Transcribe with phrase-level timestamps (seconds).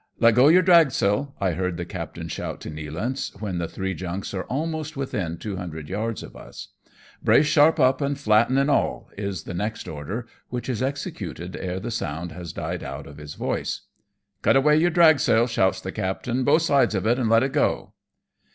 [0.19, 4.33] "Let go your dragsail," I hear the captain shout to Nealance, when the three junks
[4.33, 6.69] are almost within two hundred yards of us."
[7.23, 11.79] Brace sharp up and flatten in all," is the next order, which is executed ere
[11.79, 13.81] the sound has died out of his voice,"
[14.41, 17.93] Cut away your dragsail," shouts the captain," both sides of it, and let it go."